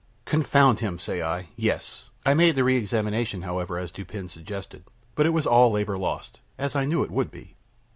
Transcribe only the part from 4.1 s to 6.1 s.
suggested but it was all labor